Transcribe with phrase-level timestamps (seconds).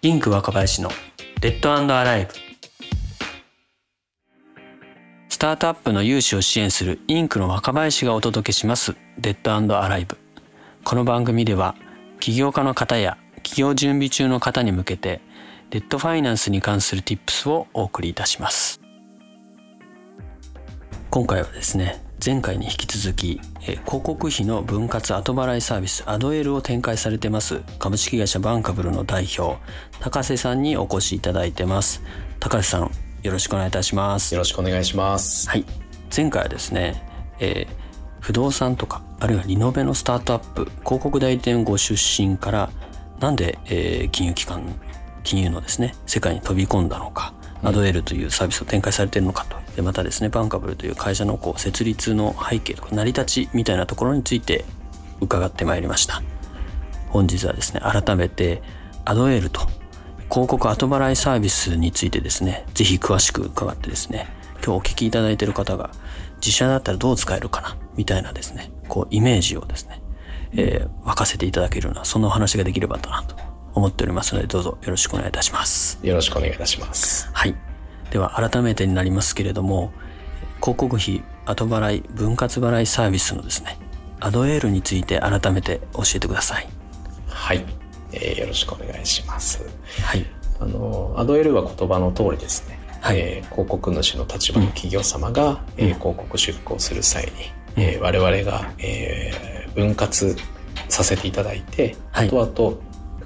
[0.00, 0.90] インク若林の
[1.40, 2.32] デッドアライブ
[5.28, 10.16] スタートアップの融資を支援するインクの若林がお届けしますデッドアライブ
[10.84, 11.74] この番組では
[12.20, 15.20] 起業家の方や起業準備中の方に向けて
[15.70, 18.80] デッドファイナンスに関する Tips をお送りいたします。
[21.10, 29.56] 今回はですね前回に引き続き広告費の分割後払いサービスアドエルを展開されてます株式会社バンカブルの代表
[30.00, 32.02] 高瀬さんにお越しいただいてます。
[32.40, 32.90] 高瀬さん
[33.22, 34.34] よろしくお願いいたします。
[34.34, 35.48] よろしくお願いします。
[35.48, 35.64] はい。
[36.14, 37.02] 前回はですね、
[37.40, 37.74] えー、
[38.20, 42.70] 不動産とかあるいはリノベのスタートアップ広告代理店ご出身から
[43.20, 44.64] なんで、えー、金融機関
[45.24, 49.56] 金融のですね世界に飛び込んだのかアドエルというサービスを展開されているのかと。
[49.76, 54.64] でまたですねバンカブルという会社のこう設立の背景とか成り立ちみたいなところについて
[55.20, 56.22] 伺ってまいりました。
[57.10, 58.62] 本日はですね改めて
[59.04, 59.60] アドエルと
[60.30, 64.28] 広告後払いサービスについてですね是非詳しく伺ってですね
[64.64, 65.90] 今日お聞きいただいている方が
[66.36, 70.02] 自社だったらどう使えるかなみたいなですねこうイメージをですね、
[70.52, 73.36] えー、沸かせていただけるようなそんなお話ができればとなと
[73.78, 75.98] 思っておりますのでどうぞよろしくお願いいたします。
[76.02, 77.30] よろしくお願いいたします。
[77.32, 77.54] はい。
[78.10, 79.92] では改めてになりますけれども
[80.60, 83.78] 広告費後払い分割払いサービスのですね
[84.20, 86.66] アドエールについて改めて教えてください。
[87.28, 87.64] はい、
[88.12, 89.64] えー、よろしくお願いします。
[90.02, 90.26] はい。
[90.60, 97.30] あのアドエールは言葉の通りですね、はい、えー、広告主の立場の企業様が、うん、えー、広告出稿する際に、
[97.76, 100.36] うん、えー、我々が、えー、分割
[100.88, 102.76] させていただいて、はい、後々、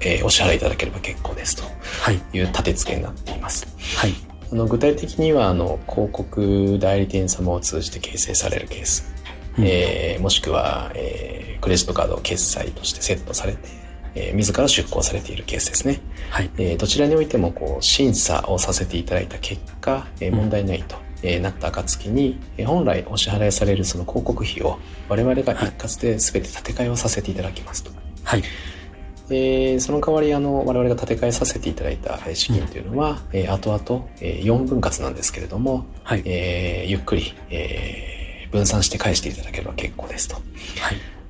[0.05, 1.64] えー、お支払いいただければ結構ですと。
[2.12, 2.41] い。
[2.41, 3.67] う立て付けになっています。
[3.97, 4.14] はい。
[4.53, 9.11] あの具体的にはあの広告代理店様を通じて形成されるケース、
[9.56, 13.59] うん、えー、もしくは、えー、クレジットカードを決済としてセットされて、
[14.14, 16.50] えー、自ら出向されているケースですね、はい。
[16.59, 24.78] えー、どちらにおいてもこう審査をさせていただいた結果、えー、問題ないと、うん、えー、なった暁に、えー、本来お支払いされるその広告費を
[25.09, 27.91] 我々が一括で全て立て替えをさせていただきますと。
[28.25, 28.43] はい
[29.28, 40.44] でその代わりあの我々が建て替えさせていただいた資金というのは、うん、えー、後々、えー、4分割なんですけれども、はい、えー、ゆっくり、えー、分散して返していただければ結構ですと、はい。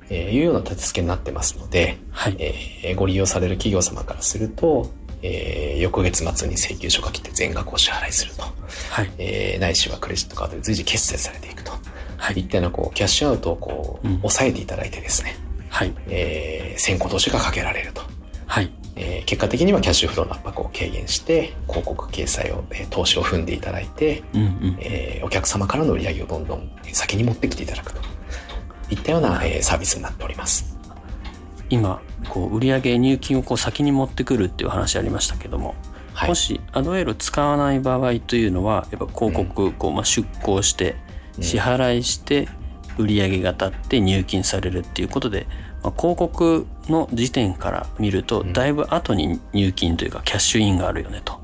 [0.09, 2.35] えー、いうような立て付けになってますので、はい。
[2.39, 9.11] えー、ご利用される企業様からすると、えー、翌月末に請求書が来て全額お支払いすると、はい。
[9.17, 11.71] えー、ないしはクレジットカードで随時決済されていくと、
[12.17, 15.35] はい、一体のこうキャッシュアウトをこう、うん、抑えていただいてですね、
[15.73, 18.03] はい、えー、先行投資がかけられると。
[18.45, 18.71] はい。
[18.95, 28.01] えー、結果的にはキャッシュフローの圧迫を軽減して、広告掲載を、えー、投資を踏んでいただいて、うんうん、えー、お客様からの売り上げをどんどん先に持ってきていただくと
[28.91, 30.77] いったような、えー、サービスになっております。
[31.71, 35.73] 今、こう売上入金をこう先に持ってくるっていう話ありましたけども、
[36.13, 40.97] はい、もしアドエル使わない場合というのはやっぱ広告、こうまあ、出向して
[41.41, 42.47] 支払いして
[42.97, 45.47] 売上が立って入金されるっていうことで
[45.83, 51.39] まあ、広告の時点から見ると、だいぶ後に入金というかキャッシュインがあるよねと。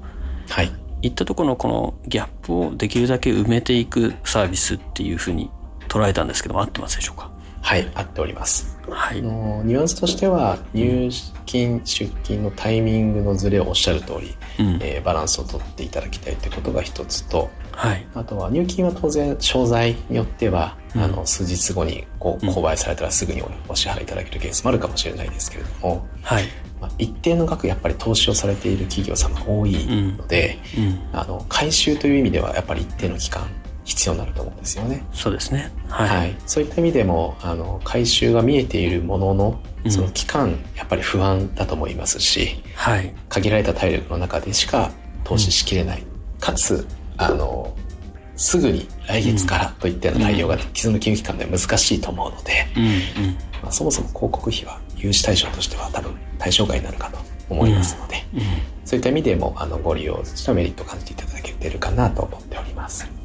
[0.50, 0.72] はい。
[1.02, 5.50] いったところのこのギャップをできるだけ埋めていくサービスっていうふうに
[5.88, 7.32] 捉えたんですけども合ってますでしょうか？
[7.62, 8.80] はい、合っております。
[8.90, 11.09] はい、のニュアンスとしては入
[11.46, 26.46] 金出金のタイミングのズレをおっしゃる通り、うん、えー、バランスをとっていただきたいということが一つと、はい、あとは入金は当然商材によっては、うん、あの数日後にこう購買されたらすぐにお支払いいただけるケースもあるかもしれないですけれども、はい。
[26.81, 29.74] まあ、一定の額やっぱり投資をされている企業様多い
[30.18, 33.50] ので、うん、あの回収という意味ではやっぱり一定の期間
[33.90, 35.04] 必要になると思うんですよね。
[35.12, 35.72] そうですね。
[35.90, 36.18] はい。
[36.18, 43.14] はい、そういった意味でも、あの、回収が見えているものの、その期間、うん、やっぱり不安だと思いますし、はい。
[43.30, 44.92] 限られた体力の中でしか
[45.24, 46.02] 投資しきれない。
[46.02, 46.08] うん、
[46.40, 47.76] かつ、あの、
[48.36, 52.68] すぐに来月からといったような対応が既存の金融機関では難しいと思うので、
[53.62, 57.18] まあ、そもそも広告費は融資対象としては多分対象外になるかと
[57.50, 58.24] 思いますので、
[58.86, 63.19] そういった意味でもあのご利用としてはメリットを感じていただけてるかなと思っております。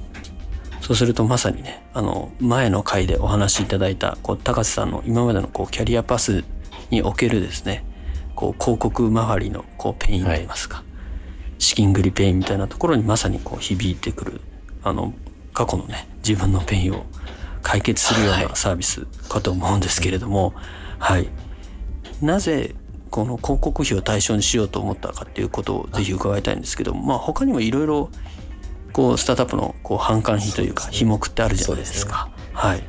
[0.84, 6.44] そうするとまさにね、あの、前の回でお話しいただいた、こう、高瀬さんの今までのこう、キャリアパス
[6.90, 7.86] におけるですね、
[8.34, 14.42] こう、広告周りのこう、 pain といいますか、はい、資金繰り pain みたいなところにまさにこう、響いてくる、
[14.82, 15.14] あの、
[15.54, 17.06] 過去のね、自分の pain を
[17.62, 20.52] 解決するようなサービスかと思うんですけれども、
[20.98, 21.30] はい。
[22.20, 22.74] なぜ、
[23.10, 28.10] この広告費を対象にしようと思ったかっていうことをぜひ伺いたいんですけど、まあ他にもいろいろ
[28.94, 32.30] こうスタートアップのこう販管費というか費目ってあるじゃないですか。
[32.32, 32.82] すね、はい。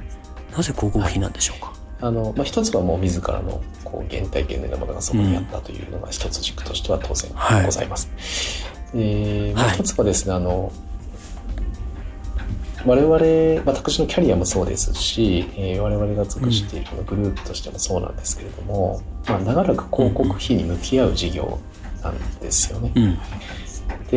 [0.52, 1.74] なぜ広告費なんでしょうか？
[2.02, 7.32] あのまあ、一つはもう自らの広こう原体験のようなものがそこにあったというのが一つ軸としては当然
[7.66, 8.10] ございます。
[8.94, 10.72] はい、えー、もう一つはですね、あの
[12.86, 21.60] 我々私のキャリアもそうですし、えー、我々が属しているこのグループとしてもそうなんですけれども、うん、まあ、長らく広告費に向き合う事業
[22.04, 22.92] なんですよね。
[22.94, 23.18] うん、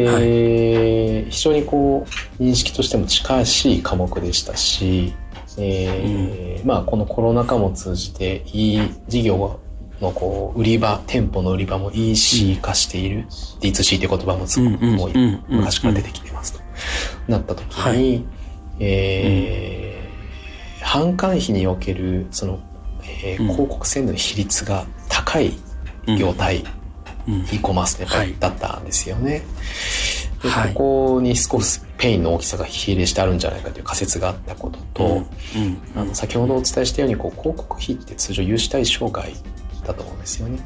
[0.03, 2.07] で、はい、非常にこ
[2.39, 5.15] う認識としても近しい科目でしたし、
[5.59, 9.61] えー、うん、まあ、このコロナ禍も通じていい事業
[10.01, 13.27] のこう売り場店舗の売り場も EC 化している、
[13.61, 15.11] D2C って言葉もすごくもう
[15.49, 16.61] 昔から出てきてますと。
[17.27, 18.25] なった時に、はい
[18.79, 22.61] えー、販管費におけるその、
[23.03, 25.53] えー、広告宣伝の比率が高い
[26.19, 26.65] 業態、うん、
[27.53, 29.43] e コマースだったんですよね。
[30.43, 35.27] でここに少し pain の大きさが比例してあるんじゃないかという仮説があったことと、
[35.97, 39.33] あの先ほどお伝えしたようにこう広告費って通常融資対象外
[39.85, 40.65] だと思うんですよね。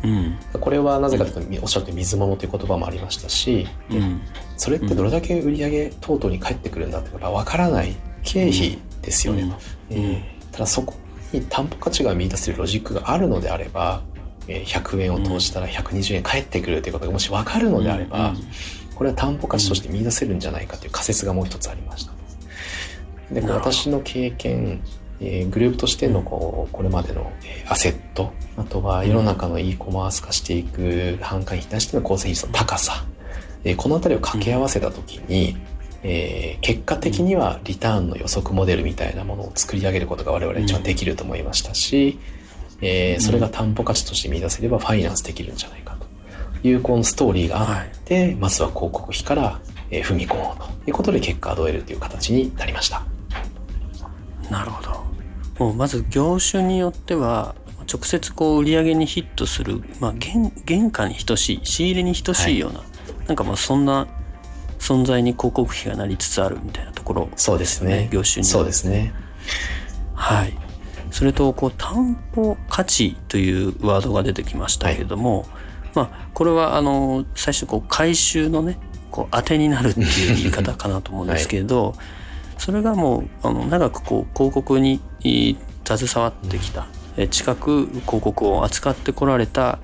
[0.53, 4.21] うん、これはなぜかというとおっしゃると水物という言葉もありましたし、うん、
[4.57, 9.57] それってどれだけ売上等々に返ってくるんだっていうのが分からない経費ですよねと。
[9.91, 10.23] えー、
[10.53, 10.95] ただそこ
[11.33, 14.12] に担保価値が見出せるロジックがあるのであれば、えー、
[14.47, 18.35] 100円を投じたら120円返ってくるということがもし分かるのであれば、
[18.95, 22.13] これは担保価値として見出せるんじゃないかという仮説がもう一つありました。
[23.33, 24.83] で私の経験
[25.25, 27.31] えー、グループとしてのこうこれまでの
[27.69, 33.05] アセットあとは世の中の e コマース化していく販管費に対しての構成比率の高さ、
[33.63, 35.57] えー、この辺りを掛け合わせた時に、
[36.03, 42.19] えー、結果的にはリターンの予測モデルみたいなものを作り上げることが我々一番できると思いましたし、
[42.83, 45.97] えー、それが担保価値として見出せればファイナンスできるんじゃないか
[46.63, 53.03] というこのストーリーがあって、はい、まずは広告費から踏み込もうということで結果アドエルという形になりました。
[54.51, 55.05] なるほど。
[55.59, 57.55] もうまず業種によっては
[57.93, 62.85] 直接こう売り上げにヒットする、まあ、原原価に等しい仕入れに等しいような、は
[63.25, 64.07] い、なんかまあそんな
[64.79, 68.09] 存在に広告費がなりつつあるみたいなところ、ね、そうですね。
[68.11, 69.15] 業種にそうですね。
[70.15, 70.62] はい
[71.13, 75.49] それとこう担保価値というワードが出てきましたけれども、はい、
[75.95, 78.79] まあこれはあの最初こう回収のね
[79.11, 81.97] こう当てになるっていう言い方かなと思うんですけれど、はい。
[82.59, 85.01] それがもうあの長くこう広告に
[85.85, 86.87] 携わってきた、
[87.17, 89.81] うん、近く広告を扱ってこられた、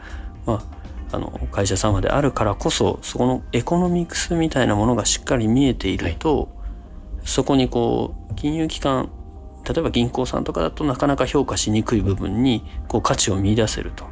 [0.46, 0.62] ま
[1.10, 6.48] あ、あの会社様であるからこそそこのエコノミクスみたいなものがしっかり見えていると、はい、
[7.24, 9.10] そこにこう金融機関
[9.66, 14.06] 例えば銀行さんとかだとなかなか評価しにくい部分にこう価値を見出せると。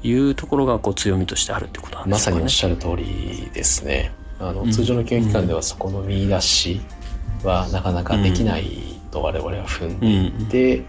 [0.00, 2.36] いうところがこう強みとしてあるってことなんですかね。
[2.36, 4.12] まさにおっしゃる通りですね。
[4.38, 6.98] あの通常の金融機関ではそこの見出し、うん
[7.44, 10.84] はなかなかできないと我々は踏んでいて、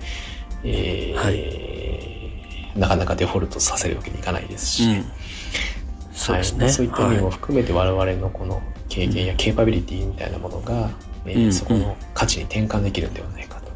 [0.63, 1.16] え
[2.75, 5.06] なかなかデフォルトさせるわけにいかないですし、うん、
[6.13, 10.90] そうですね、はい、そういった意味も含めて我々のこの経験やケーパビリティみたいなものが、
[11.34, 13.72] えー、そこの価値に転換できるんではないかと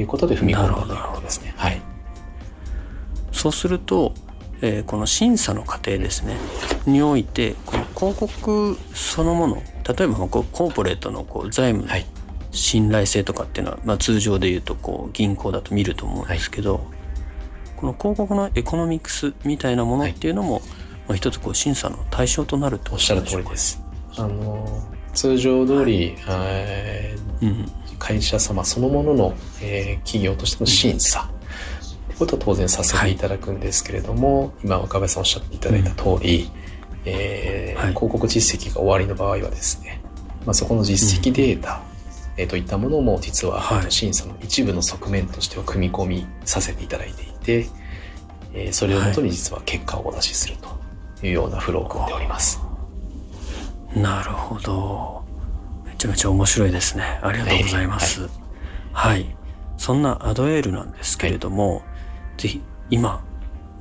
[0.00, 1.54] いうことで踏み込んだということですね。
[1.56, 1.80] はい、
[3.32, 4.14] そうすると、
[4.60, 6.36] えー、この審査の過程ですね。
[6.86, 11.94] においてこの広告そのもの例えばこうコーポレートのこう財務の
[12.50, 16.84] 信頼性とかっていうのは、まあ、通常でいうとこう銀行だと見ると思うんですけど、はい、
[17.76, 23.82] この広告のエコノミクスみたいなものっていうのも、はい、まあ、一つこう審査の対象となるとおっしゃる通りです。
[24.16, 24.82] あの
[25.14, 26.34] 通常通り、は
[27.40, 27.84] い。
[27.98, 36.50] 会社様そのものの、えー、企業としての審査、うん、ってことは当然させていただくんですけれども、今岡部さんおっしゃっていただいた通り、うん。
[37.06, 40.02] えー、はい、広告実績が終わりの場合はですね、
[40.44, 41.76] まあ、そこの実績データ、
[42.36, 47.66] うん、えー、といったものも実は、審査の一部の側面としては組み込みさせていただいていて、
[48.54, 52.63] えー、それをもとに実は結果をお出しするというようなフローを組んでおります。
[53.94, 55.22] なるほど。
[55.86, 57.20] めちゃめちゃ面白いですね。
[57.22, 58.22] ありがとうございます。
[58.22, 58.30] はい、
[58.92, 59.36] はい、
[59.76, 61.80] そんなアドエールなんですけれども、は
[62.38, 63.24] い、ぜひ今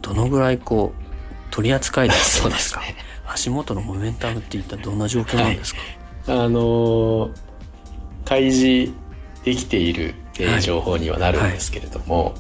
[0.02, 1.04] どのぐらいこう
[1.54, 2.82] 取り扱いだそうですか。
[2.82, 2.96] ね、
[3.28, 5.82] 足元のモメンタムっていったらどんな状況なんですか、
[6.28, 7.30] はい、あの
[8.26, 8.92] 開示
[9.44, 12.34] できている、えー、情報にはなるんですけれども、はい、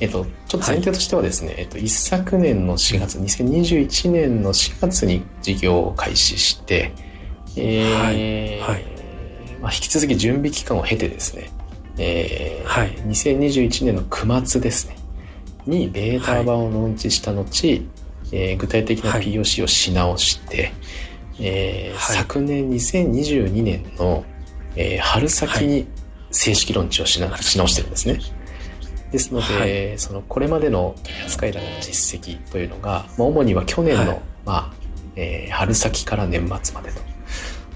[0.00, 6.92] えっと、ちょっと前提としてはですね、はい、えっと、一昨年の4月、2021年の4月に事業を開始して、
[7.56, 8.84] えー、はい、
[9.60, 11.50] まあ、引き続き準備期間を経てですね、
[11.98, 14.96] えー、はい、2021年の9月ですね、
[15.66, 17.82] にベータ版をローンチした後、
[18.32, 20.72] えー、具体的な POC をし直して、はい、
[21.40, 24.24] えーはい、昨年2022年の、
[24.76, 25.86] えー、春先に
[26.30, 28.18] 正式ローンチをしな、し直してるんですね。
[29.12, 34.72] ですので、はい、そのこれまでの取扱い高の実績というのが、まあ、主には去年の、はい、まあ
[35.16, 37.13] えー、春先から年末までと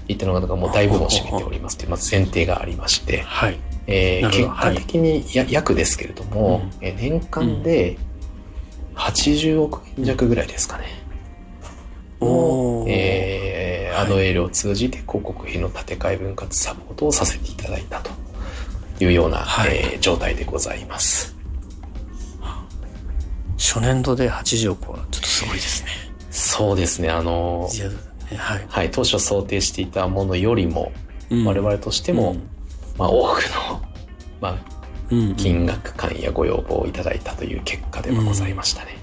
[0.09, 3.59] いったのがもう大部分を占めておりますというまず前提がありまして、はい。
[3.85, 7.97] えー、結果的にや、約ですけれども、うん、え年間で
[8.95, 10.85] 80億円弱ぐらいですかね。
[12.19, 18.11] を、えー、アドエルを通じて広告費の建て替え分割サポートをさせていただいたと
[18.99, 21.35] いうような、はい、えー、状態でございます。
[23.57, 25.89] 初年度で80億はちょっとすごいですね。
[26.31, 27.69] そうですね、あの、
[28.37, 30.91] はい、はい、当初想定していたものよりも、
[31.29, 32.49] うん、我々としても、うん、
[32.97, 33.81] まあ、多くの、
[34.41, 34.57] まあ、
[35.37, 38.97] 金額感やご要望をいただいたという結果ではございましたね。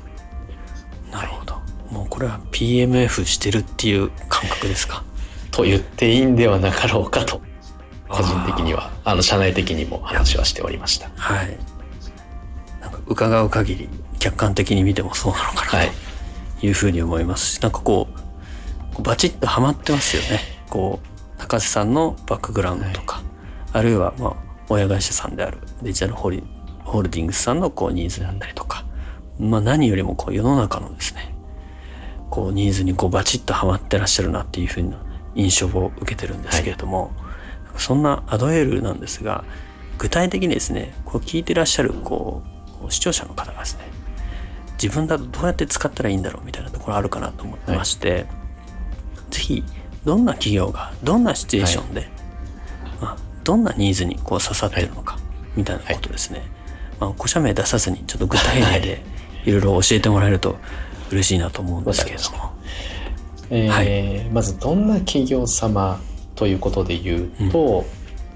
[1.06, 1.56] うん、なるほど。
[1.90, 5.04] もうこれは PMF してるっていう感覚ですか？
[5.50, 7.40] と言っていいんではなかろうかと、
[8.08, 11.10] 個人的には、あの、社内的にも話はしておりました。
[11.16, 11.56] はい。
[12.80, 15.84] なんか伺う限り、客観的に見てもそうなのかな
[16.60, 16.70] とい。
[16.70, 18.18] うふうに思いますし、はい、なんかこう、
[19.02, 20.40] バチッとはまってますよね。
[20.68, 23.24] こう、高瀬さんのバックグラウンドとか、はい、
[23.72, 24.36] あるいは、まあ、
[24.68, 26.42] 親会社さんであるデジタルホー
[26.84, 28.84] ホールディングスさんのこうニーズであったりとか、
[29.38, 31.34] まあ何よりもこう世の中のですね、
[32.30, 34.98] こうニーズにこうバチッとはまってらっしゃるなっていうふうな
[35.34, 37.08] 印象を受けてるんですけれども、は
[37.78, 39.44] い、そんなアドエールなんですが、
[39.98, 42.42] 具体的にですね、こう聞いてらっしゃるこ
[42.86, 43.84] う視聴者の方がですね、
[44.80, 48.26] 自分だとどうやって使ったらいいんだろうみたいなところあるかなと思ってまして、はい、ぜ
[49.46, 49.64] ひ
[50.04, 52.10] どんな企業がどんなシチュエーションで、はい、
[53.00, 55.18] まあ、どんなニーズにこう刺さってるのか、
[55.54, 56.42] みたいなことですね。
[56.98, 59.02] まあ、個社名出さずにちょっと具体例で
[59.44, 59.52] い。
[59.52, 60.56] ろいろ教えてもらえると
[61.10, 62.52] 嬉しいなと思うんですけれども。
[63.48, 66.00] えーはい、まずどんな企業様
[66.34, 67.84] ということで言うと、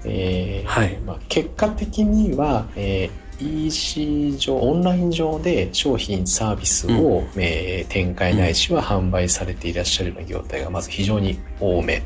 [0.05, 0.97] うん、えー、はい。
[0.99, 12.03] まあ、結果的には、えー、EC 上オンライン上で商品サービスを、うん、えー、展開ないしは販売されていらっしゃるような業態がまず非常に多め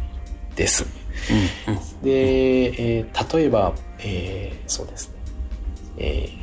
[0.56, 0.86] です。
[1.68, 5.16] うんうん、で、えー、例えば、えー、そうですね、
[5.98, 6.38] えー、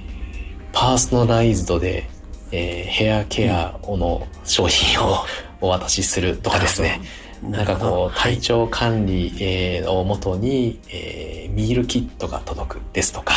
[0.73, 2.09] パーソナライズドで、
[2.51, 5.25] えー、ヘアケアの商品を
[5.61, 7.01] お渡しするとかですね。
[7.43, 13.35] なんかこう、体調管理、えー、をもとに、えー、ミールキットが届くですとか、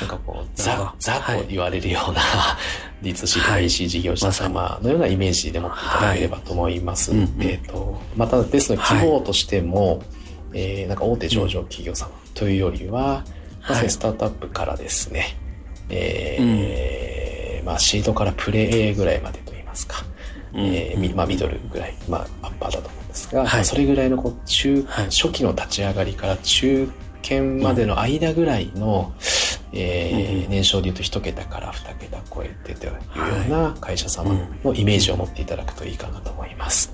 [0.00, 2.58] なんかこう、ザ、ザと言われるような、 は
[3.02, 7.10] い、D2C とか EC 事業者様のようなイメージで持っていただければと思います。
[7.12, 10.00] はい、えっ、ー、と、またですので、規模としても、はい、
[10.54, 13.24] えー、なんか大手上場企業様というよりは、
[13.66, 15.36] まさにスタートアップからですね、
[15.88, 20.04] えー、うん、まあ、シードからプレ A ぐらいまでといいますか、
[20.54, 26.90] うん、えー、まあ、ミドルぐらい、まあ、アッパーだと思うんですが、はい、それぐらいのこう中、はい、初期の立ち上がりから中
[27.22, 29.12] 堅までの間ぐらいの、
[29.72, 32.98] うん、えー、年商でいうと1桁から2桁超えてというよ
[33.46, 36.92] うな会社様のイメージを持っていただくといいかなと思います。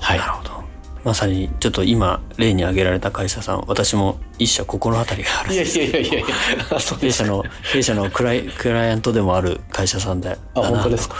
[0.00, 0.18] はい。
[0.18, 0.69] なるほど。
[1.04, 6.26] まさにちょっと今例に挙げられた会社さん私も一社心当たりがあるんですいやいやいやいや
[7.00, 11.16] 弊社の弊社のクライクライアントでもある会社さんであ本当ですか？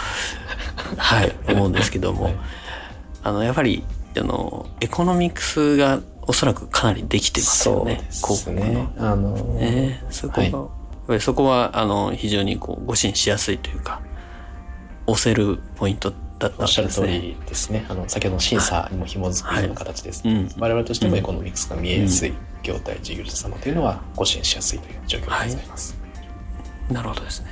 [0.97, 2.35] はい思うんですけども、はい、
[3.23, 3.83] あのやっぱり
[4.17, 8.91] あの economics がおそらくかなりできてますよね広告の。
[8.97, 10.41] あのー、ね、そこ
[11.07, 14.01] が、はい、そこはあの非常にこうご支援しやすいというか
[15.07, 16.65] 押せるポイントだったんですね。
[16.65, 17.85] おっしゃる通りですね。
[17.89, 22.33] あの、先ほどの審査にも紐づくような形です、はいうん、我々としても economics が見えやすい
[22.63, 25.97] 業態、事業者様というのはご支援しやすいという状況でございます。
[26.87, 27.47] はい、なるほどですね。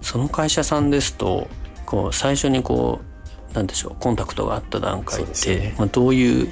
[0.00, 1.48] その会社さんですと、
[1.86, 3.00] こう、最初にこ
[3.52, 6.48] う、なんでしょう、コンタクトがあった段階で、ね、まあ、どういう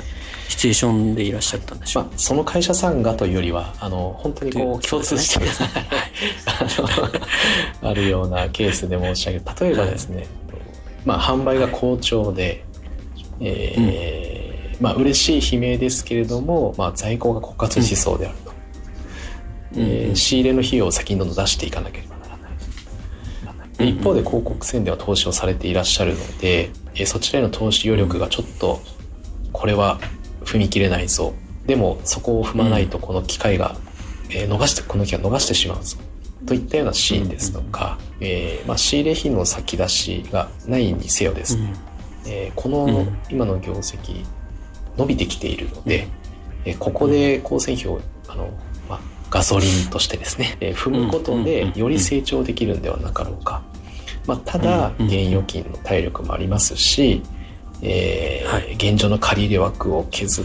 [0.48, 5.50] シチュエーションでいらっしゃったんでしょう、まあ、その会社さんがというよりはあの本当にこう共通して、 ね、
[7.82, 9.44] あるようなケースで申し上げる。
[9.60, 10.26] 例えばですね、はい
[11.04, 12.64] まあ、販売が好調で、
[13.40, 18.52] えー、うん、まあ嬉しい悲鳴ですけれども、まあ、在庫が枯渇しそうであると、
[19.76, 22.52] うん、えー、仕入れの費用を先にどんどん出していかなければならない、
[23.80, 28.80] うん、一方で広告宣伝は投資をされていらっしゃるので、えー、そちらへの投資余力がちょっと
[29.52, 29.98] これは
[30.44, 31.34] 踏み切れないぞ。
[31.66, 33.76] でもそこを踏まないとこの機会が、
[34.30, 35.98] えー、逃してこの機会逃してしまうぞ
[36.46, 41.56] といったようなシーンですとか、うん、えー、まあ、仕入れ品の先出しがないにせよです。
[41.56, 41.74] ね、
[42.24, 44.24] うん、えー、この今の業績
[44.96, 46.04] 伸びてきているので、
[46.64, 48.50] うん、えー、ここで構成費をあの、
[48.88, 53.62] まあ、ガソリンとしてですね、えー、踏むことでより成長できるんではなかろうか、
[54.26, 57.22] まあ、ただ現預金の体力もありますし、
[57.82, 58.44] え
[58.74, 60.44] 現状の借り入れ枠を削っ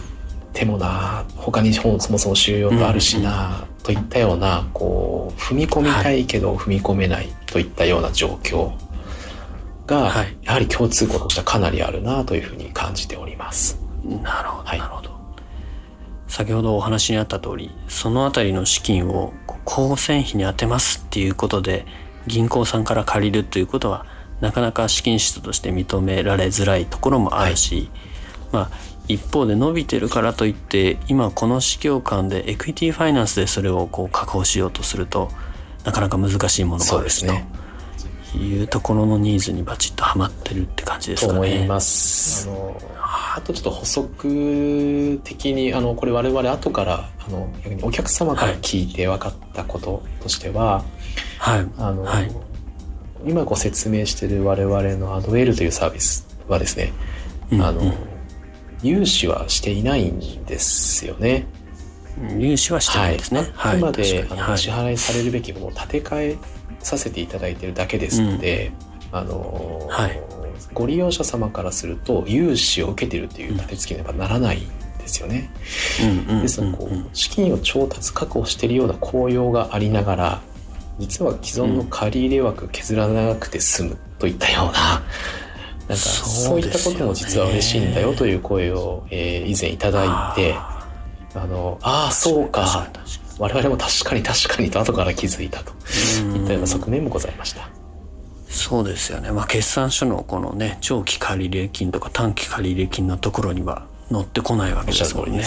[0.54, 8.74] てもな他にそもそも収容があるしな、といったようなこう踏み込みたいけど踏み込めないといったような状況
[9.86, 13.80] が、はい、やはり共通項としてはかなりあるなというふうに感じております。
[14.04, 15.12] なるほど、なるほど。
[16.28, 19.34] 先ほどお話にあった通りその辺りの資金を
[19.68, 21.86] 広宣費に充てますっていうことで
[22.26, 24.08] 銀行さんから借りるということは
[24.42, 27.90] なかなか資金使途として認められづらいところもあるし、はい、
[28.52, 35.30] まあ一方で伸びてるからといって今この市況感でエクイティファイナンスでそれをこう確保しようとすると
[35.84, 37.66] なかなか難しいものがあるし、ね、と。
[38.38, 41.34] いうところのニーズにバチッとはまってるって感じですかね。
[41.34, 42.50] と思います。
[42.50, 42.82] あの
[43.38, 50.84] あとちょっと補足的にあのこれ我々後からあの逆にお客様から聞いて分かったこととしては、
[51.40, 52.32] はい、あの、はい、
[53.26, 56.94] 今ご説明している我々のアドエルというサービスはですね、
[57.52, 57.94] うんうん、あの
[58.86, 61.48] 融資はしていないんですよね。
[62.38, 63.52] 融資はしてないですね。
[63.56, 63.78] はい。
[63.78, 66.38] あくまで、あのお支払いされるべきものを立て替え
[66.80, 68.72] させていただいているだけですので、
[69.12, 70.22] うん、あの、はい、
[70.74, 74.68] ご利用者様からすると融資を受けているという立て付けにはならないん
[75.00, 75.50] ですよね。
[76.42, 80.42] ですのでこう資金を調達確保しているような効用がありながら
[81.00, 85.04] 実は既存の借入枠削らなくて済むといったような
[85.88, 90.56] なんかそういったことも実は嬉しいんだよという声を、えー、以前いただいて
[91.36, 92.88] あのああそうか。
[93.38, 95.74] 我々も確かに確かにと後から気づいたと。
[96.38, 97.70] いったような側面もございました。
[98.48, 105.44] そうですよね、まあ、決算書のこのね長期借入金とか短期借入金のところには載ってこないわけですもんね。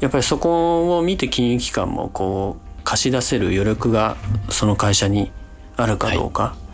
[0.00, 4.16] やっぱりそこを見て金融機関もこう貸し出せる余力が
[4.50, 5.30] その会社に
[5.76, 6.67] あるかどうか、はい、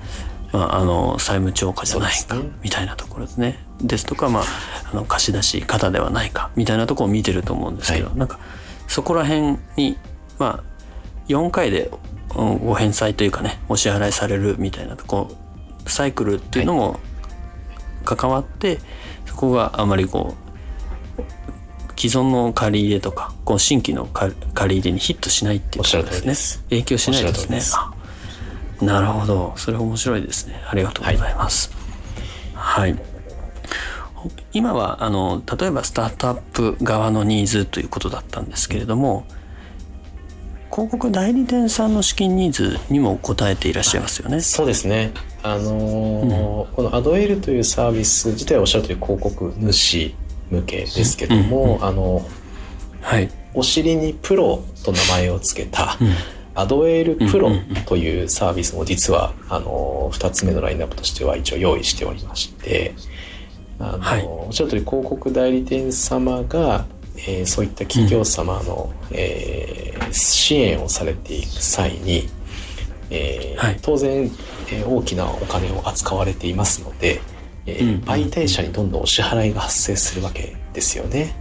[0.54, 3.58] まあ、あの債務超過じゃないか、みたいなところですね。
[3.80, 4.44] ですとか、まあ、
[4.92, 8.38] あの貸し出し方ではないかみたいなところを見てると思うんですけど、はい、なんか
[8.86, 9.98] そこら辺に
[10.38, 10.64] まあ
[11.26, 11.90] 4回で
[12.28, 15.36] ご返済というかねお支払いされるみたいなこ
[15.84, 17.00] うサイクルっていうのも
[18.04, 18.78] 関わって、はい、
[19.26, 20.36] そこがあまりこ
[21.18, 24.34] う既存の借り入れとかこう新規の借
[24.68, 26.64] り入れにヒットしないっていうことですね。
[26.70, 27.60] 影響しないですね
[28.80, 29.52] なるほど。
[29.56, 30.60] それ面白いですね。
[30.68, 31.70] ありがとうございます、
[32.54, 33.02] はい、はい、
[34.52, 39.24] 今はあの例えばスタートアップ側のニーズということだったんですけれども、
[40.70, 44.40] 広告代理店さんの資金ニーズにも応えていらっしゃいますよね。
[44.40, 45.12] そうですね。
[45.44, 50.14] あのーうん、このアドエルというサービス自体はおっしゃるとおり広告主
[50.50, 52.26] 向けですけども、うん、あの、
[53.02, 56.08] はい、お尻にプロと名前を付けた、うん、
[56.54, 57.50] アドエルプロ
[57.86, 62.94] というサービスも実は、あの2つ目のラインナップとしては一応用意しておりまして
[63.78, 66.86] あの、はい、おっしゃる通り広告代理店様が
[67.16, 72.28] えー、そういった企業様の、うん、えー、支援をされていく際に、
[73.10, 74.24] えー、はい、当然、
[74.70, 77.20] えー、大きなお金を扱われていますので、
[77.66, 81.34] えー、うん、媒体者にどんどんお支払いが発生するわけですよね。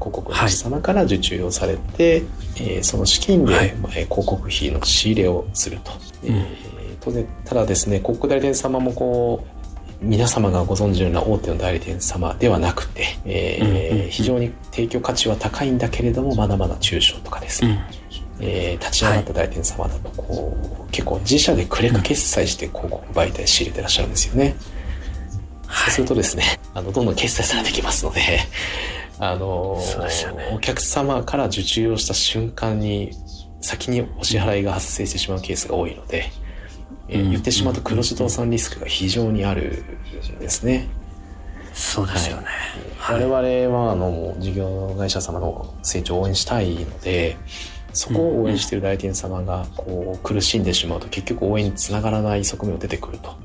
[0.00, 2.22] 広告主様から受注をされて、はい、
[2.56, 5.92] えー、その資金で、はい、広告費の仕入れをすると。
[6.24, 6.46] うん、えー、
[7.00, 9.44] 当然ただですね広告代理店様もこ
[10.02, 17.86] う皆様がご存知のような大手の代理店様ではなくて、えー、非常に提供価値は高いんだけれどもまだまだ中小とかですね、
[18.38, 20.56] うん、えー、立ち上がった代理店様だとこ
[20.88, 24.56] う結構自社でクレカ決済して広告媒体仕入れてらっしゃるんですよね。
[25.70, 26.42] そうするとですね、
[26.74, 28.20] あのどんどん決済されてきますので、
[29.20, 33.12] あの、ね、お客様から受注をした瞬間に
[33.60, 36.24] 先にお支払いが発生してしまうケースが多いので、
[37.08, 39.84] えー、言ってしまうと黒字倒産リスクが非常にある
[40.36, 40.88] んですね。
[41.74, 42.46] そうですよね。
[42.98, 47.36] はい、我々はあの事業会社様の成長を応援したいので、
[47.92, 53.36] そこを応援している代理店様がこう苦しんでしまうと結局応援につながらない側面が出てくると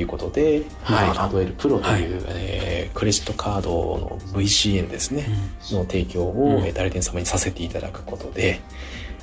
[0.00, 5.26] いうことで、はい、アドエルプロという、はい、えー、クレジットカードの VCN ですね、
[5.72, 8.60] うん、の提供を代理店様にさせていただくことで、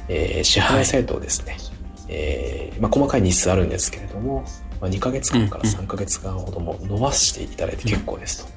[0.08, 1.58] えー、支払いサイトをですね、
[2.08, 4.44] えー、まあ、細かい日数あるんですけれども、
[4.82, 8.54] まあ、2ヶ月間から3ヶ月間ほども伸ばしていただいて結構ですと。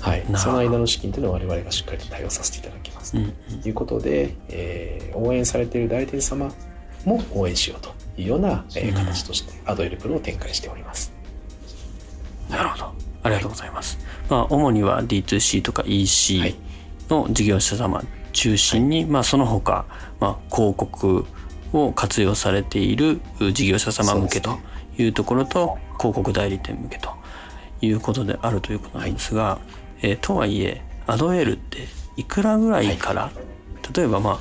[0.00, 3.68] はい、その間の資金というのは我々がしっかりと対応させていただきますと。
[3.68, 6.52] いうことで、えー、応援されている代理店様
[7.04, 11.12] も応援しようというような、えー、形としてアドエルプロを展開しております。
[12.48, 12.92] なるほど。
[13.22, 13.98] ありがとうございます。
[14.28, 16.56] まあ、主には D2C とか EC
[17.08, 19.84] の事業者様中心に、はい、まあ、その他、
[20.20, 21.26] まあ、広告
[21.72, 23.20] を活用されている
[23.52, 24.58] 事業者様向けと
[24.98, 27.10] いうところと、広告代理店向けと
[27.80, 29.60] いうことであるということなんですが、は
[30.02, 34.40] い、えー、とはいえアドエールっていくらぐらいから、はい、例えばまあ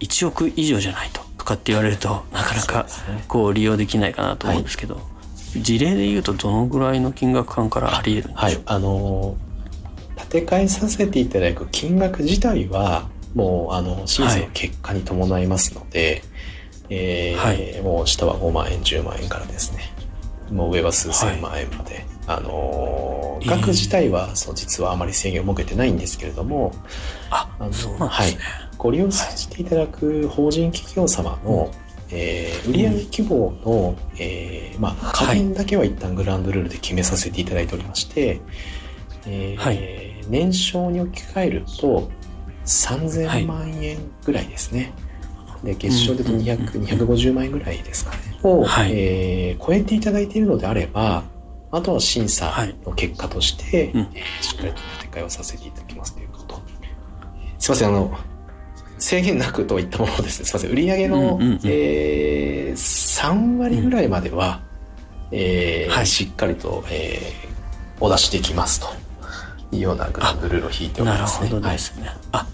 [0.00, 2.86] 1億以上じゃないととかって言われるとなかなか
[3.28, 5.04] こう利用できないかなと思うんですけど、はい、
[5.62, 8.42] 事例で言うとどのぐらいの金額感からありえるんでしょう？
[8.44, 9.36] はいあの
[10.30, 16.22] 建て替えさせていただく金額自体はもうあの審査の結果に伴いますので、
[16.84, 19.92] はい、えーはい、もう下は5万円10万円からですね。
[20.50, 22.04] もう上は数千万円まで、はい、
[22.38, 26.72] あの額自体はそう実はあまり制限を設けてないんですけれども、
[27.30, 28.38] ああのそうなんですね、はい。
[28.78, 31.70] ご利用していただく法人企業様の、
[32.10, 38.40] えー、売上規模の、えー、まあ、加減だけは一旦グランドルールで決めさせていただいておりまして、
[39.26, 42.10] えー、はい、年商に置き換えると
[42.64, 44.92] 3000万円ぐらいですね。
[45.64, 48.18] で月賞でと200、250万円ぐらいですかね。
[48.42, 51.24] を、はい、えー、超えていただいているのであれば、
[51.72, 52.52] あとは審査
[52.84, 56.60] の結果として、はい、えー、しっかりと建て替えをさせていただきますということ。
[57.58, 58.16] すいません、あの、
[58.98, 60.46] 制限なくといったものですね。
[60.46, 60.96] すみません。
[60.96, 64.62] 売上の、うんうんうん、えー、3割ぐらいまでは、
[65.30, 68.88] うん、えーはい、しっかりと、えー、お出しできますと
[69.74, 71.48] いうようなグルールを引いておりますね。
[71.48, 72.06] なるほどですね。
[72.06, 72.46] はい、あ、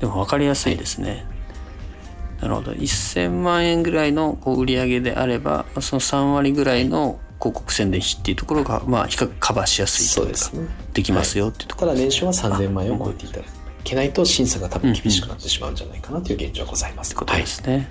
[0.00, 1.10] でも分かりやすいですね。
[1.10, 2.72] はい、なるほど。
[2.72, 13.57] 1000万円ぐらいのこう売上であれば、その3割ぐらいの広告宣伝費っていうところが、まあ、比較カバーしやすいというか、でね、できますよっていうところ、ただ年商は3000万円を超えていただく。
[13.88, 17.10] けないと審査が多分厳しくなってしまうんじゃないかなという現状はございます。
[17.10, 17.88] ということですね。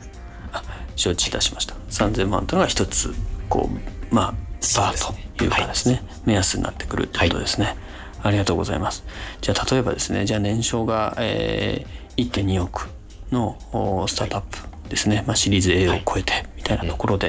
[0.51, 0.63] はい、
[0.95, 1.75] 承知いたしました。
[1.89, 3.13] 3000万というのが一つ
[3.49, 3.69] こ
[4.11, 4.33] うまあ
[4.77, 7.65] バーというかですね、はい、目安になってくるということですね。
[7.65, 7.75] はい、
[8.23, 9.03] ありがとうございます。
[9.41, 12.89] じゃあ例えばですね、じゃあ年商が、えー、1.2億
[13.31, 13.57] の
[14.07, 17.27] スタートアップですね、まあ、シリーズ A を超えてみたいなところで、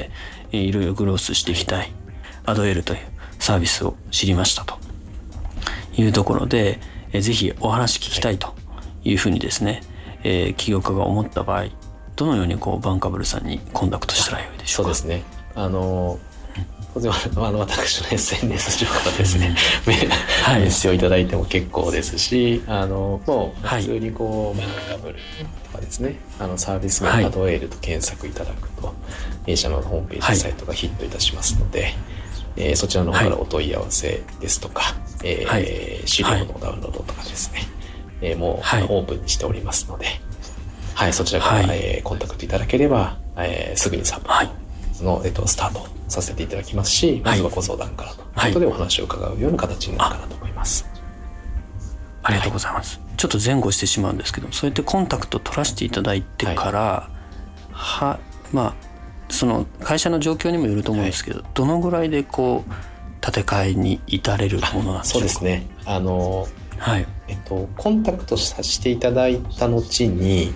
[0.51, 1.91] はい、いろいろグロースしていきたい、
[2.45, 2.99] アドエルという
[3.39, 4.77] サービスを知りましたと
[5.97, 6.79] いうところで、
[7.11, 8.53] えぜひお話聞きたいと
[9.03, 9.81] いうふうにですね、
[10.23, 11.65] えー、起業家が思った場合
[12.15, 14.93] どのようにこうバンカブルさんにコンタクトしたらよいでしょうか？
[14.93, 15.23] そうですね。
[15.55, 16.19] あの
[16.93, 19.55] 当然あの私の SNS 上からですね、
[20.43, 25.19] はい、メッセをいただいても結構ですしあのもう普通にこう、バンカブル
[25.65, 28.93] とかですねあのサービス名アドエールと検索いただくと
[29.45, 31.95] 弊社のホームページサイトがヒットいたしますので、はい、
[32.57, 37.61] えー、そちらの方からお問い合わせですとか、えー、はい、資料のダウンロードとかですね、
[38.21, 40.07] えー、もう、オープンにしておりますので、
[40.95, 44.49] はい、そちらから、はい、えー、コンタクトいただければ、えー、すぐにサポー
[44.97, 48.51] トの、えっと、スタートさせていただきますし、まずはご相談からとい。
[48.51, 50.85] うことでお話を伺うような形になるかなと思います。
[52.23, 52.99] ありがとうございます。
[53.15, 57.09] ちょっと前後してしまうんですけど、そうやってコンタクト取らせていただいてから、は
[57.69, 58.19] い、は
[58.51, 58.73] まあ
[59.29, 62.71] その会社の状況にもよると思うんですけど、はい、どのぐらいでこう
[63.21, 65.21] 建て替えに至れるものなんでしょうか？
[65.21, 65.67] そうですね。
[65.85, 66.47] あの
[66.79, 70.51] はいえっと、コンタクトさせていただいた後に、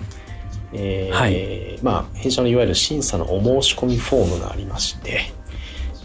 [0.72, 5.32] えー、はい、まあ、弊社のいわゆる審査のお申し込みフォームがありまして、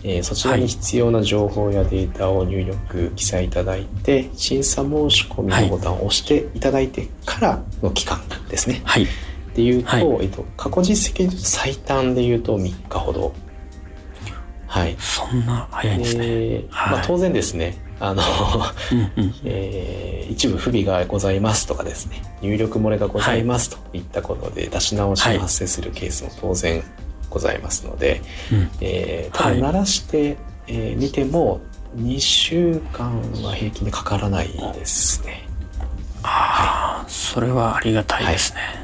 [0.04, 8.82] えー、そちらに必要な情報やデータを入力、記載いただいて、審査申し込みのボタンを押していただいてからの期間ですね。
[8.86, 9.08] はい。
[9.56, 13.34] でいうと、はい、えっと、過去実績で最短でいうと3日ほど。
[14.68, 14.96] はい。
[15.00, 16.26] そんな早いんですね。
[16.28, 18.24] えー、まあ、当然ですね、あの
[19.44, 26.82] えー、一部不備がございますとかですね入力漏れがございますといったことで出し直しが発生するケースも当然
[27.30, 28.22] ございますので、はい、
[28.82, 31.60] えー、ただ鳴らしてみ、えー、ても
[31.98, 35.48] 2週間は平均でかからないですね。
[36.24, 38.62] ああ、はい、それはありがたいですね。
[38.62, 38.78] はい、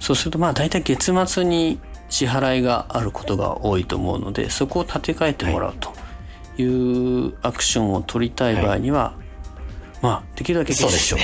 [0.00, 1.78] そうするとまあ大体月末に
[2.08, 5.90] 支払いがあることが多いと思うのでそこを立て替えてもらうと。
[5.90, 5.99] い
[6.64, 11.16] うアクションを取りたい場合には、はい、まあできるだけ月初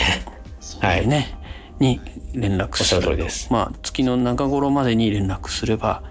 [0.80, 1.06] はい。
[1.06, 1.38] ね、
[1.78, 2.00] に
[2.34, 3.10] 連絡すると。
[3.50, 6.02] まあ月の中頃までに連絡すれば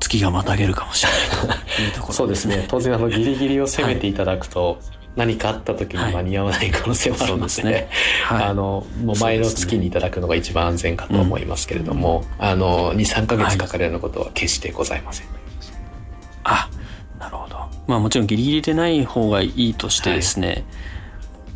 [0.00, 2.64] 月がまたげるかもしれないというところ、ね、 そうですね。
[2.68, 4.98] 当然あのギリギリを攻めていただくと、はい。
[5.16, 7.88] 何かあった時に間に合わない可能性もあるので,、ね。
[8.24, 15.26] はい、あのもう前の月にいただくのが一番安全かと思いますけれども、うん、あの23か月かかるようなことは決してございません。
[17.88, 20.64] まあもちろんギリギリでない方がいいとしてですね、はい、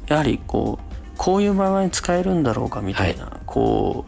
[0.09, 4.07] やはりこうこういう場合に使えるんだろうかみたいな、はい、こ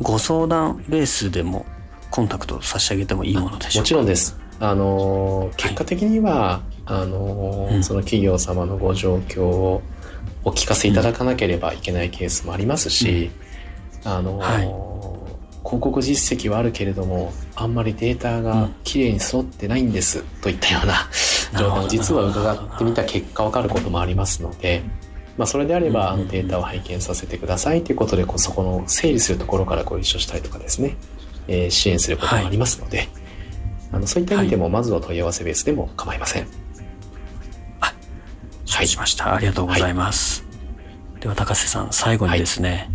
[0.00, 1.66] うご相談ベースでも
[2.10, 3.78] コンタクト差し上げてもいいものでしょうか？
[3.80, 4.36] もちろんです。
[4.58, 9.82] あの結果的には、はい、あの、うん、その企業様のご状況を
[10.44, 13.30] お聞かせいただかなければいけないケースもありますし、
[14.04, 14.88] うん、あの、はい。
[15.64, 20.94] 広告実績はあるけれどもあんまりデータがきれいに揃ってないんです、といったような
[21.56, 24.82] 情報を実は伺ってみた結果分かることもありますので、
[25.36, 30.96] まあ、それであればあのデータを拝見させてくださいということでこうそこの整理するところからご一緒したりとかですね、
[31.46, 33.08] えー、支援することもありますので、はい、
[33.92, 36.46] あのそういった意味でもまずは問い合わせベースでも構いません。
[37.80, 37.94] あ
[38.64, 40.44] 承知しました、ありがとうございます。
[41.12, 42.90] はい、では高瀬さん最後にですね、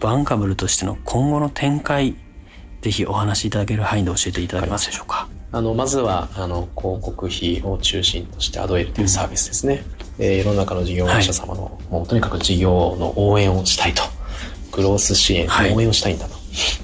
[0.00, 2.16] バンカブルとしての今後の展開
[2.80, 5.28] ぜひお話しいただける範囲で教えていただけますでしょうか？
[5.52, 9.84] あのまずはあの広告費を中心としてアドエルというサービスですね、
[10.18, 14.02] うん、えー、世の中の事業会社様の、はい、もうとにかく事業の応援をしたいと。
[14.72, 16.34] グロース支援の応援をしたいんだと、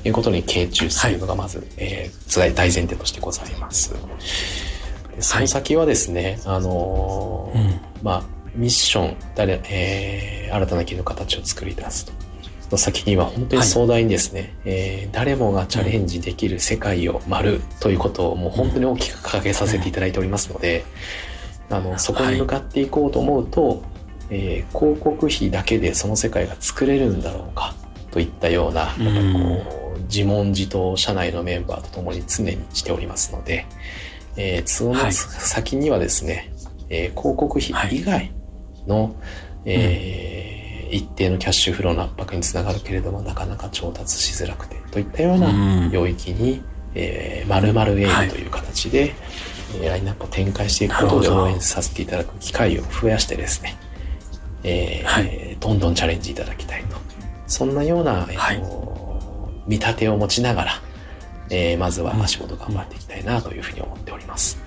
[0.05, 3.95] い、うことに傾注するのがまず、はい、えー、大前提としてございます。
[5.17, 8.23] でその先はですね、はい、あのーうん、まあ
[8.55, 12.13] ミッション誰、えー、新たな企業の形を作り出すと
[12.71, 20.85] の先には本当に壮大にですね、はい、えー、誰もがチャレンジできる世界を丸ということをもう本当に大きく掲げさせていただいておりますので、
[21.71, 23.81] あのそこに向かっていこうと思うと、はい、
[24.31, 27.75] えー、広告費だけでその世界が作れるんだろうか
[28.11, 33.67] といったようななんかこう自問自答を社内のメンバーと共に常にしておりますので、
[34.37, 36.53] えー、その先にはですね、
[36.89, 38.33] えー、広告費以外
[38.87, 39.15] の、はい、
[39.67, 40.58] えー
[40.91, 46.63] 一定のキャッシュフローの圧迫につながるけれどもなかなか調達しづらくてといったような領域に、
[46.95, 49.15] えー、〇〇エールという形で、
[49.81, 53.77] はい、ラインナップを展開していくことで応援させていただく機会を増やしてですね、
[54.65, 56.97] えー、はい、どんどんチャレンジいただきたいと。
[57.47, 60.73] そんなような、えーと、見立てを持ちながら、
[61.51, 64.59] えー、まずは足元頑張っていきたいなというふうに思っております。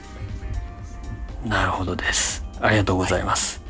[1.45, 2.45] なるほどです。
[2.59, 3.60] ありがとうございます。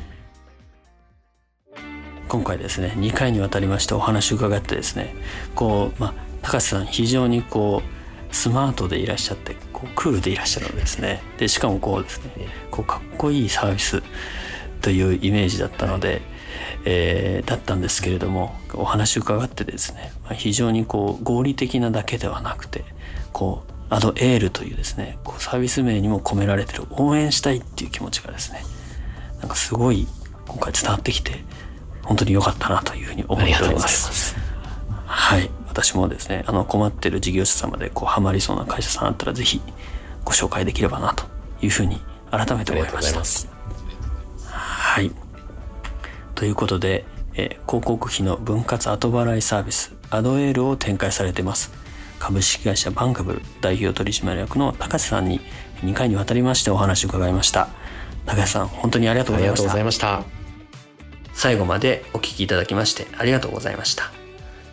[2.32, 5.14] 今回ですね2回にわたりましてお話を伺ってですね
[5.54, 7.82] こう、まあ、高瀬さん非常にこ
[8.30, 11.22] うスマートでいらっしゃってこうクールでいらっしゃるのですね。
[11.36, 12.30] でしかもこうですね
[12.70, 14.02] こうかっこいいサービス
[14.80, 16.22] というイメージだったので、
[16.86, 22.86] えー、だったんですけれどもお話を伺ってですね、まあ、非常にこう合理的なだけではなくて
[23.34, 28.62] こうアドエールというですねこうサービス名にも込められてる応援したいっていう気持ちがですね
[29.40, 30.06] なんかすごい
[30.46, 31.44] 今回伝わってきて
[32.02, 34.36] 本当に良かったなというふうに思っております。
[35.06, 35.50] はい。
[35.68, 39.60] 私もですね、あの困ってる事業者様でこうハマりそうな会社さんあったらぜひ
[40.24, 41.24] ご紹介できればなと
[41.62, 43.48] いうふうに改めて思いました。
[44.48, 45.10] はい。
[46.34, 51.72] ということで、えー、広告費の分割後払いサービスアドエールを展開されています
[52.18, 55.40] 株式会社バンカブル代表取締役の高瀬さんに
[55.82, 57.68] 2回にわたりましてお話を伺いました
[58.26, 60.41] 高瀬さん本当にありがとうございましたありがとうございました
[61.34, 64.10] 最後までお聴きいただきましてありがとうございました。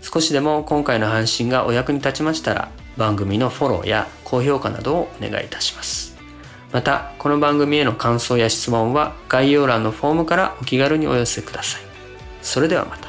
[0.01, 6.17] 少しでも今回の配信がお役に立ちましたら番組のフォローや高評価などをお願いいたします。
[6.71, 11.81] またこの番組への感想や質問は概要欄のフォームからお気軽にお寄せください。
[12.41, 13.08] それではまた。